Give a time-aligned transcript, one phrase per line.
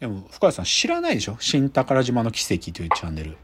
[0.00, 1.36] でも、深谷さん知らないでしょ？
[1.40, 3.36] 新宝島の奇跡というチャンネル。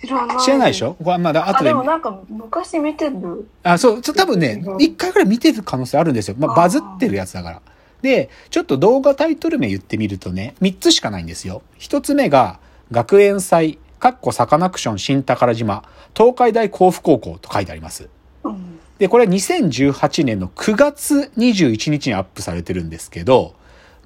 [0.00, 0.38] 知らない。
[0.38, 0.94] 知らないでしょ？
[1.02, 1.74] これまだあ、後でで。
[1.74, 3.48] もなんか昔見てる。
[3.62, 6.36] あ、そう、ちょ多分ねう、ん一回くらい見てる可能性あるんですよ。
[6.38, 7.62] まあ、バズってるやつだから。
[8.02, 11.62] で、ちょっと動画タイトル名言ってみるとね、三つしかないんですよ。
[11.78, 12.60] 一つ目が、
[12.92, 15.82] 学園祭、かっこサカナクション新宝島、
[16.14, 18.10] 東海大甲府高校と書いてあります。
[18.44, 18.78] うん。
[18.98, 23.54] で、これ2018年の9月21日にアップされてるんですけど、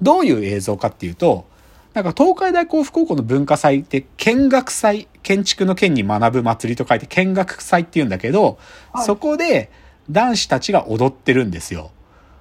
[0.01, 1.45] どういう映像かっていうと、
[1.93, 8.57] なんか東海大甲府高校の文化祭って見学祭、建築の県に学ぶ祭りと書いて見学祭って言うんだけど、
[8.93, 9.69] はいそこで
[10.09, 11.91] 男子たちが踊ってるんですよ。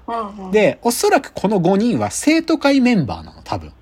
[0.07, 3.73] うんうん、で、おそらくこの5人は生徒会メンバーなの、多分。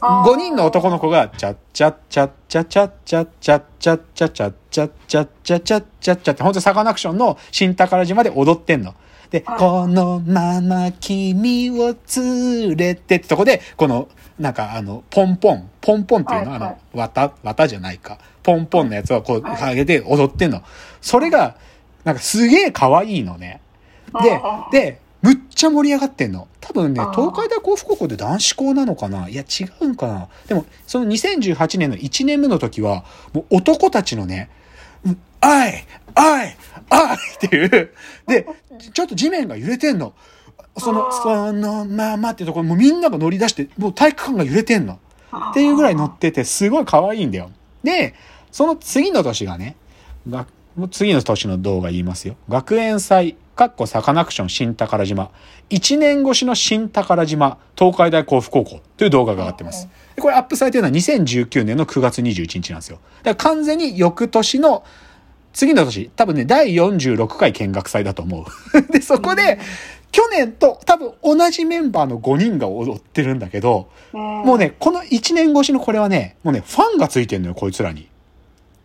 [0.00, 8.94] あー5人の男の子が、チャッチャッチャッチャッチャッチャッチャッチャッチャッチャッチャッチャッチャッチャッチャッチャって、本当サカナクションの新宝島で踊ってんの。
[9.30, 18.18] で、はいこのまま君を連れてってとこで、この、なんかあの、ポンポン、ポンポンっていうのは、はいはいあの、綿、綿じゃないか。
[18.42, 20.62] ポンポンのやつをこう、はい上げて踊ってんの。
[21.00, 21.56] それが、
[22.04, 23.60] なんかすげえ可愛いのね。
[24.22, 24.40] で
[24.72, 26.48] で、むっちゃ盛り上がってんの。
[26.60, 29.28] 多分ね東海大甲府高校で男子校なのかな？
[29.28, 34.57] いや、違うんかなでも、その2018年の1年目の時は、もう男たちのね、うん
[35.40, 36.56] あいあい
[36.90, 37.92] あい っていう、
[38.26, 38.46] で、
[38.92, 40.14] ちょっと地面が揺れてんの。
[40.76, 44.98] その、そのままってところ、もうみんなが乗り出して、もう体育館が揺れてんの。
[45.50, 47.50] っていうぐらい乗ってて、すごい可愛いんだよ。
[47.82, 48.14] で、
[48.50, 49.76] その次の年がね、
[50.28, 52.36] がもう次の年の動画言いますよ。
[52.48, 55.30] 学園祭、かっこサカナクション新宝島、
[55.70, 59.88] 1年越しの新宝島、東海大甲府高校という動画が上がってます。
[60.14, 63.00] でこれアップされてるのは2019年の9月21日なんですよ。
[63.24, 64.84] だから完全に翌年の
[65.52, 68.82] 次の年、多分ね、第46回見学祭だと思う。
[68.92, 69.58] で、そこで、
[70.10, 78.08] 去年と多分同じメンバーの5人が踊ってるんだけど、ももうね、この1年越しのこれはね、もうね、ファンがついてんのよ、こいつらに。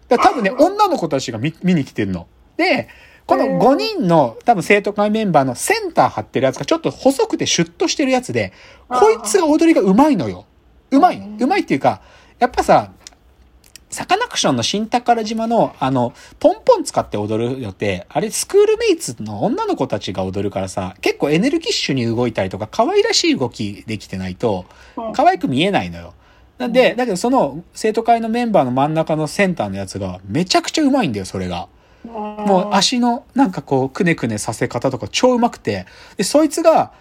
[0.10, 2.28] だ多分ね、女の子たちが見見に来てんの。
[2.58, 2.90] で、
[3.26, 8.52] この5人の多分生徒会メンバーのセンター張ってるやつがちょっと細くてシュッとしてるやつで、
[8.90, 10.46] こいつが踊りが上手いのよ。
[10.92, 11.38] 上手い。
[11.38, 12.02] 上手いっていうか、
[12.40, 12.92] やっぱさ、
[13.94, 24.66] サカナクションの新宝島の、あの、ポンポン使って踊るよって、あれスクールメイツの女の子たちが踊るからさ、結構エネルギッシュに動いたりとか、可愛らしい動きできてないと、
[25.14, 26.14] 可愛く見えないのよ。
[26.58, 31.68] なんで、だけどその生徒会のメンバーの真ん中のセンターのやつがめちゃくちゃうまいんだよ、それが。
[32.06, 35.86] もう足のなんかこうくねくねさせ方とか超うまくて。
[36.18, 36.92] で、そいつが、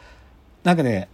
[0.64, 1.08] なんかね、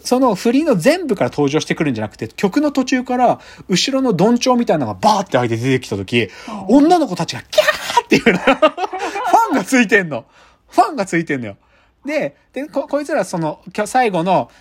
[0.00, 6.28] その振りの全部から登場してくるんじゃなくて、曲の途中から後ろのどんちょうみたいなのがバーって開いて出てきた時、
[6.68, 8.38] 女の子たちがキャーっていうの。
[8.44, 10.24] ファンがついてんの。
[10.68, 11.56] ファンがついてんのよ。
[12.04, 14.52] で、で、こ、こいつらその、今日最後の、さ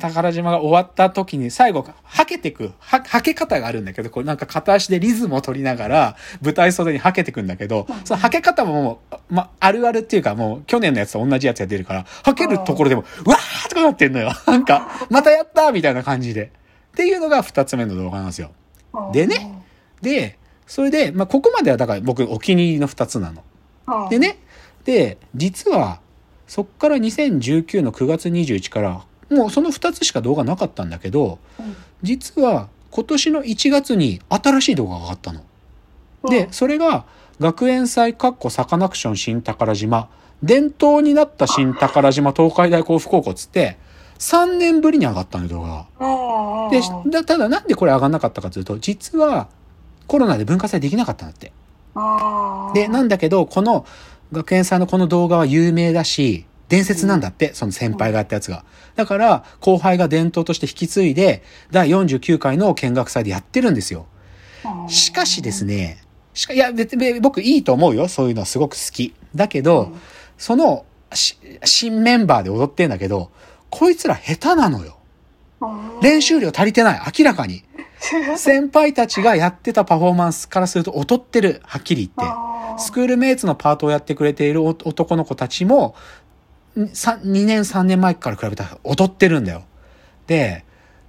[0.00, 14.32] 宝島が終わった時に最後、はけてく、は、はけ方があるんだけど、これなんか片足でリズムを取りながら舞台袖にはけてくんだけど、そのはけ方ももう、ま、あるあるっていうかもう去年のやつと同じやつが出るから、はけるところでも、うわーとかなってんのよ。
[14.46, 16.52] なんか、またやったーみたいな感じで。
[16.92, 18.50] っていうのが二つ目の動画なんですよ。
[19.12, 19.62] でね、
[20.02, 24.08] で、それで、まあ、ここまではだから僕お気に入りの二つなの。
[24.10, 24.38] で、ね、
[24.84, 26.00] で、実は、
[26.52, 31.38] そっから2019の9月21から、もうその2つしか動画なかったんだけど、
[32.02, 35.40] 実は今年の1月に新しい動画が上がったの。
[36.28, 37.06] で、それが、
[37.40, 40.10] 学園祭かっこサカナクション新宝島、
[40.42, 43.78] 伝統になった新宝島東海大甲府高校っつって、
[44.18, 46.70] 3年ぶりに上がったのよ、動画が。
[46.70, 49.48] で、だただなんでこれ上がんなかったかというと、実は
[50.06, 51.50] コロナで文化祭できなかったんだって。
[52.74, 53.86] で、なんだけど、この
[54.32, 58.64] 学園祭のこの動画は有名だし、伝説なんだって、その先輩がやったやつが。
[58.96, 64.06] だから、後輩が伝統として引き継いで、第49回の見学祭でやってるんですよ。
[64.88, 66.02] しかしですね、
[66.34, 68.08] しか、いや、別に僕いいと思うよ。
[68.08, 69.14] そういうのはすごく好き。
[69.34, 69.92] だけど、
[70.38, 73.30] その、し新メンバーで踊ってんだけど、
[73.68, 74.96] こいつら下手なのよ。
[76.00, 77.12] 練習量足りてない。
[77.18, 77.64] 明らかに。
[78.36, 81.60] 先輩たちがやってたパフォーマンスからすると劣ってる。
[81.64, 82.34] はっきり言って。
[82.82, 85.94] スクールメイツのパートをやってくれている男の子たちも、
[86.76, 89.62] 2年3年前から比べたら踊ってるんだよ。
[90.26, 90.64] で、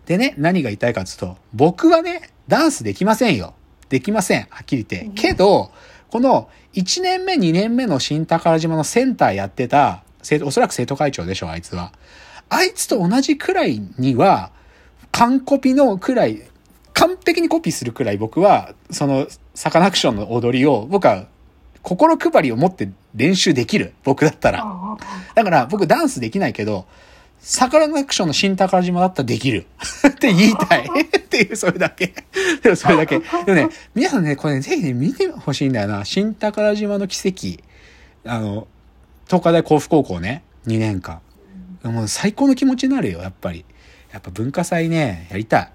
[0.05, 3.53] でね、何が言いたいかっていうと、僕はね、ダンスできませんよ。
[3.89, 4.47] できません。
[4.49, 5.09] はっきり言って。
[5.15, 5.71] けど、
[6.09, 10.03] この1年目、2年目の新宝島のセンターやってた、
[10.43, 11.93] おそらく生徒会長でしょ、あいつは。
[12.49, 14.51] あいつと同じくらいには、
[15.11, 16.41] 完コピのくらい、
[16.93, 21.27] 完璧にコピーするくらい僕は、その、サカナクションの踊りを、僕は、
[21.81, 23.93] 心配りを持って練習できる。
[24.03, 24.65] 僕だったら。
[25.35, 26.85] だから僕ダンスできないけど、
[27.39, 29.65] サカナクションの新宝島だったらできる。
[30.07, 30.85] って言いたい。
[31.03, 32.13] っていう、それだけ。
[32.61, 33.19] でもそれだけ。
[33.19, 36.05] でもね、皆さんね、これね、ぜひね、見てほしいんだよな。
[36.05, 37.61] 新宝島の奇跡。
[38.25, 38.67] あの、
[39.27, 41.19] 東海大甲府高校ね、2年間。
[41.83, 43.65] もう最高の気持ちになるよ、やっぱり。
[44.13, 45.71] やっぱ文化祭ね、やりたい。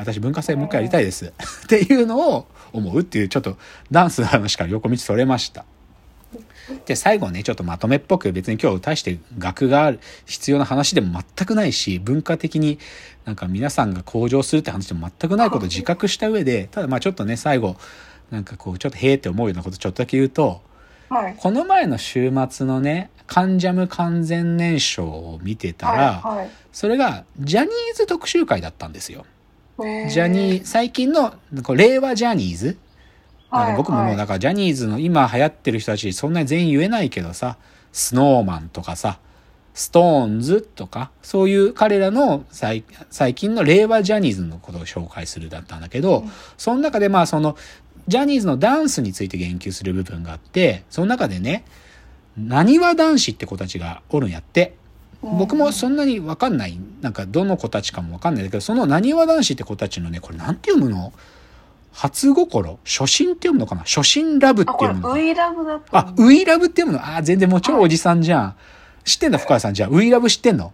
[0.00, 1.32] 私文化祭もう一回やりたいです。
[1.64, 3.56] っていうのを思うっていう、ちょっと
[3.90, 5.64] ダンスの話から横道それました。
[6.86, 12.78] で、最後ね、ちょっとまとめっぽく別に今日大して学がある必要な話でも全くないし、文化的に
[13.24, 17.76] なんか皆さんが向上するって話でも全くないことを自覚した上で、ただまあちょっとね、最後、
[18.30, 20.62] なんかこう、ちょっとへーって思うようなことちょっとだけ言うと、
[21.08, 21.34] はい。
[21.36, 26.38] この前の週末のね、カンジャム完全燃焼を見てたら、はい。
[26.38, 29.26] はいそれがジャニーズ特集会だったんですよ。
[29.82, 32.76] ジャニー、最近のこう令和ジャニーズ？
[33.50, 37.56] なんはいか僕ももうだからジャニーズの今流行ってる人たちそんなに全員言えないけどさ、
[37.92, 39.18] スノーマンとかさ、
[39.74, 46.24] ストーンズとか、そういう彼らの最最近の令和ジャニーズのことを紹介するだったんだけど、
[46.58, 47.56] その中でまあその、
[48.06, 51.64] ジャニーズのダンスについて言及する部分があって、その中でね、
[52.36, 54.76] なにわ男子って子たちがおるんやって。
[55.22, 56.78] 僕もそんなにわかんない。
[57.00, 61.12] なんかどの子たちかもわかんないんだけど、そのなにわ男子って子たちのね、これなんて読むの？
[61.92, 63.82] 初心初心って読むのかな？
[63.82, 65.20] 初心ラブって読むのかな？
[65.20, 67.16] ウイラブだったあ、ウイラブって読むの？
[67.16, 68.56] あー、全然もう超おじさんじゃん。
[69.04, 69.74] 知ってんだ、深谷さん。
[69.74, 70.72] じゃあ、ウイラブ知ってんの？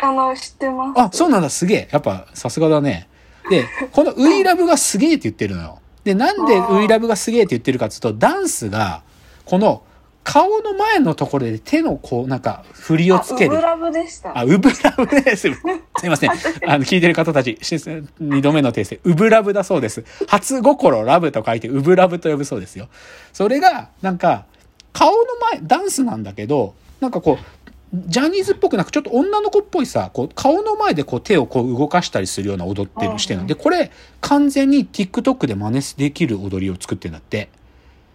[0.00, 1.00] あの、知ってます。
[1.00, 1.88] あ、そうなんだ、すげえ。
[1.90, 3.08] やっぱ、さすがだね。
[3.50, 5.80] で、このウイラブがすげえって言ってるのよ。
[6.04, 9.02] で、なんでウイラブがすげえって言ってるかっていうと、ダンスが、
[9.44, 9.82] この、
[10.24, 13.62] 顔の前のところで手のこう、なんか、振りをつけるあウブ。
[13.62, 14.38] ラブでした。
[14.38, 15.48] あ、ウブラブです。
[15.98, 16.30] すいません。
[16.30, 16.34] あ
[16.78, 17.76] の、聞いてる方たち、し
[18.20, 19.00] 二度目の訂正。
[19.04, 20.04] ウブラブだそうです。
[20.28, 22.88] 初心ラブと書いて、ウブラブと呼ぶそうですよ。
[23.32, 24.44] それが、なんか、
[24.92, 25.16] 顔の
[25.52, 27.62] 前、ダンスなんだけど、なんかこう、
[27.94, 33.46] ジャニーズっぽくなく、ちょっと女の子っぽいさ、こう、顔の前でこう手をこう動かしたりするような踊ってるしてるの。
[33.46, 33.90] で、これ、
[34.20, 37.50] 完全に TikTok で真似できる踊りを作ってんだって。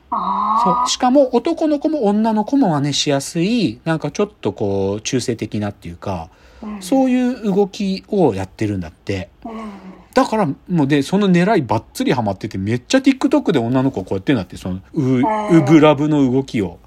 [0.09, 0.89] あそう。
[0.89, 6.65] しかも男の子も女の子も真似しやすい、なんかちょっとこう、中性的なっていうか、あ。
[6.65, 9.29] うんそういう動きをやってるんだって。
[9.45, 9.71] うん
[10.17, 16.79] だから、もうで、その狙いばっつりハマってて、めっちゃ TikTok で女の子こうやってんだって、その、う、うぶらぶの動きを。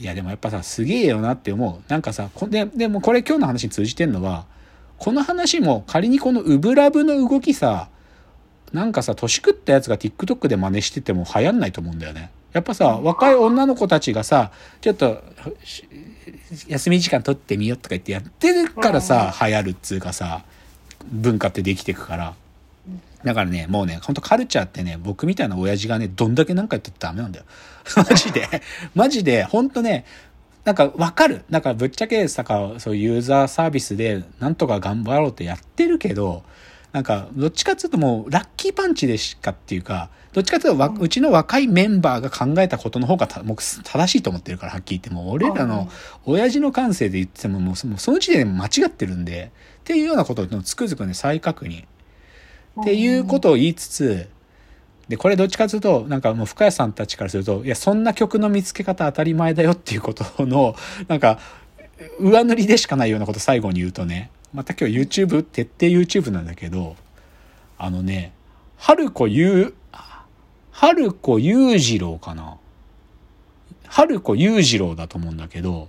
[0.00, 1.88] いや、でもやっぱさ、すげえよなって思う。
[1.88, 4.46] なんかさ、こで、でもこれ今日の話に通じてんのは、
[4.98, 7.88] この話も仮にこのうぶらぶの動きさ、
[8.72, 12.30] なんかさ、年食ったやつが TikTok で真似してても流行んないと思うんだよね。
[12.52, 15.22] やっぱさ、若い女の子たちがさ、ちょっと、
[15.62, 15.86] し
[16.68, 20.44] 休み時間取ってみようとか言ってやってるからさ、流行るっつうかさ、
[21.10, 22.34] 文化ってできてくから。
[23.24, 27.44] だからね、もうね、ほんとカルチャーってね、僕みたいな親父がね、どんだけなんか言ってダメなんだよ。
[27.96, 28.62] マジで。
[28.94, 30.04] マジで、ほんとね、
[30.64, 31.42] なんかわかる。
[31.48, 36.42] なんかぶっちゃけさか、そういうユーザーサービスでなんとか頑張ろうってやってるけど、
[36.96, 45.10] なんか、どっちかっていうともう、ラッキーパンチでしかっていうか、どっちかっていうとわ、うちの若いメンバーが考えたことの方がた僕正しいと思ってるから、はっきり言って。
[45.10, 45.90] もう俺らの
[46.24, 49.50] 親父の感性で言っても、もうそもうその時点で間違ってるんで、
[49.80, 51.84] っていうようなことをつくづくね、再確認。
[52.80, 54.30] っていうことを言いつつ、
[55.10, 60.74] で、これどっちかというと、なんかもう深谷さんたちからすると、いや、そんな曲の見つけ方当たり前だよっていうことの、
[61.08, 61.40] なんか、
[62.18, 66.96] 上塗りでしかないようなこと最後に言うとね、また今日 YouTube、徹底 YouTube なんだけど、
[67.78, 68.32] あのね、
[68.78, 69.74] 春子ゆう、
[70.70, 72.58] 春子裕次郎かな
[73.86, 75.88] 春子裕次郎だと思うんだけど、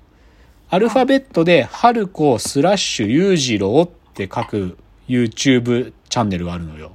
[0.69, 4.77] アルファベットで春子スラッシュ裕次郎って書く
[5.07, 6.91] YouTube チャンネルがあるのよ。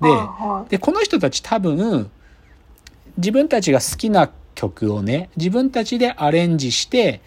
[0.00, 2.10] で、はで、この人たち多分、
[3.16, 7.20] 自分たちが好きな曲をね、自分たちでアレンジして、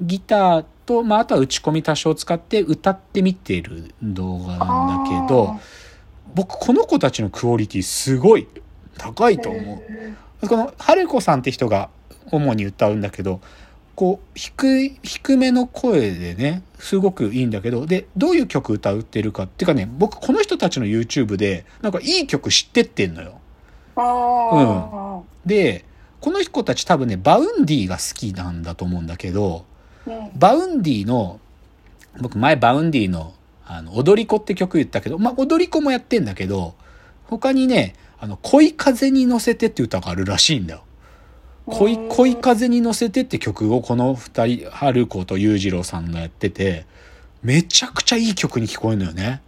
[0.00, 5.58] ギターと、まあ、あとは打ち込み多少使って歌ってみてる動画なんだけど、
[6.34, 8.48] 僕この子たちのクオリティすごい
[8.98, 9.82] 高いと思
[10.42, 10.46] う。
[10.46, 11.90] この春子さんって人が
[12.30, 13.40] 主に歌うんだけど、
[13.94, 23.40] こう、低い、低めの声でね、すごくいいんだけど、で、どういう曲歌ってるかっていうかね、僕この人たちの YouTube で、なんかいい曲知ってってんのよ。
[23.96, 25.84] あで、
[26.20, 29.66] この子たち多分ね、 Vaundy が好きなんだと思うんだけど、
[30.36, 31.40] Vaundy の、
[32.20, 33.34] 僕前 Vaundy の、
[33.66, 36.74] あの、踊り子って曲言ったけど、まあ、踊り子もやってんだけど、
[37.24, 40.82] 他にね、あの、恋風に乗せてって歌があるらしいんだよ。
[41.66, 46.86] 恋、恋風に乗せてって曲をこの二人、春子と裕次郎さんがやってて、
[47.42, 49.40] めちゃくちゃいい曲に聞こえるのよね。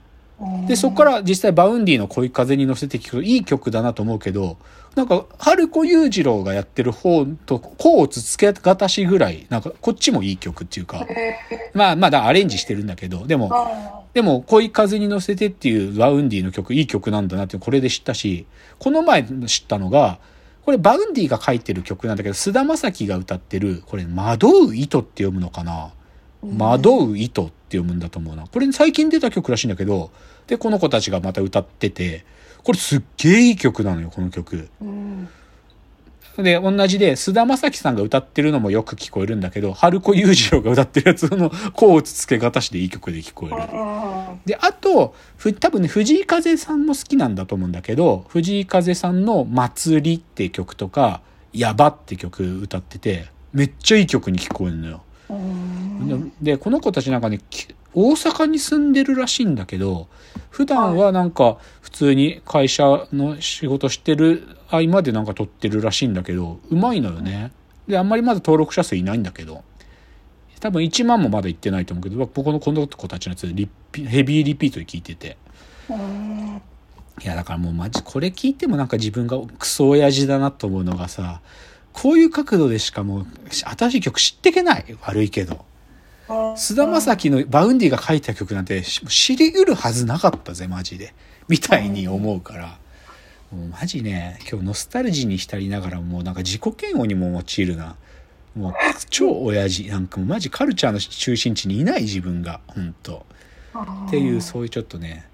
[0.67, 4.57] で、そこから実際 Vaundy の恋風に乗せて聞くといい曲だなと思うけど、
[4.95, 11.07] なんか、春子裕次郎がやってる方と、甲乙つけがたしぐらい、なんか、こっちもいい曲っていうか、
[11.73, 13.51] まあ、まあ、だアレンジしてるんだけど、でも、
[14.13, 18.47] でも、恋風に乗せてっていう Vaundy の曲、いい曲なんだなってこれで知ったし、
[18.79, 20.19] この前知ったのが、
[20.65, 25.93] これ Vaundy が書いてる曲なんだけど、菅田将暉が歌ってる、これ、惑う糸って読むのかな？
[26.43, 28.47] 惑う糸って読むんだと思うな。
[28.47, 30.11] これ最近出た曲らしいんだけど、
[30.47, 32.25] で、この子たちがまた歌ってて、
[32.65, 34.69] これすっげえいい曲なのよ、この曲。
[36.39, 44.39] で、同じで、菅田将暉さんが歌ってるのもよく聞こえるんだけど、春子裕次郎が歌ってるやつの、こうつつけがたしでいい曲で聞こえる。
[44.47, 51.21] で、あと、ふ、多分ね、藤井風さんも好きなんだと思うんだけど、藤井風さんの祭りって曲とか、
[51.53, 55.03] やばって曲歌ってて、めっちゃいい曲に聞こえるのよ。
[56.41, 57.41] で、この子たちなんかね、
[57.95, 60.09] 大阪に住んでるらしいんだけど、
[60.51, 67.53] 普段はなんか普通に会社の仕事してる合間でなんか撮ってるらしいんだけど、うまいのよね。
[67.87, 69.63] で、あんまりまだ登録者数いないんだけど、
[70.61, 75.37] 多分1万もまだ行ってないと思うけど、僕のこの子たちのやつリピヘビーリピートで聞いてて。
[77.23, 81.41] いや、だからもうマジこれ聞いてもなんか自分がクソ親父だなと思うのがさ、
[81.93, 85.65] こういう角度でしかもう新しい曲知ってけない悪いけど。
[86.57, 91.15] 菅田将暉の Vaundy が書いた曲なんて知り得るはずなかったぜ、マジで。
[91.49, 92.79] みたいに思うから。
[93.51, 97.97] もうマジね、今日ノスタルジーに浸りながらもうなんか自己嫌悪にも陥るな。
[98.57, 98.75] もう
[99.11, 99.87] 超親父。
[99.89, 102.61] なんかもうマジカルチャーの中心地にいない自分が。
[102.67, 103.27] ほんと。
[104.07, 105.27] っていう、そういうちょっとね、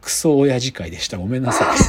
[0.00, 1.18] クソ親父会でした。
[1.18, 1.78] ごめんなさい。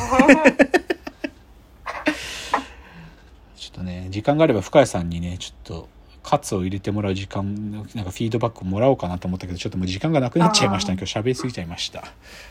[3.58, 5.90] ちょっとね、時間があれば深谷さんにね、ちょっと、
[6.24, 10.98] カツを入れてもらう時間、なんかフィードバックもらおうかなと思ったけど、ちょっともう時間がなくなっちゃいましたね。
[10.98, 12.02] 今日喋りすぎちゃいました。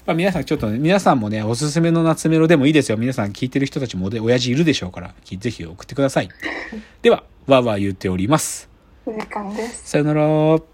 [0.07, 2.99] まあ皆さんちょっとね、皆さんもね、おすすめの夏メロでもいいですよ。
[2.99, 6.29] 皆さん聞いてる人たちもで、親父いるでしょうから、ぜひ送ってください。
[7.01, 8.69] では、わーわー言っております。
[9.85, 10.72] さよなら。